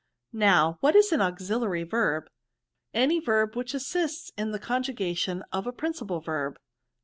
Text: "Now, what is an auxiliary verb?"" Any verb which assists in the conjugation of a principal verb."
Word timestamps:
"Now, 0.33 0.77
what 0.79 0.95
is 0.95 1.11
an 1.11 1.21
auxiliary 1.21 1.83
verb?"" 1.83 2.27
Any 2.95 3.19
verb 3.19 3.55
which 3.55 3.75
assists 3.75 4.31
in 4.35 4.49
the 4.49 4.57
conjugation 4.57 5.43
of 5.51 5.67
a 5.67 5.71
principal 5.71 6.19
verb." 6.21 6.57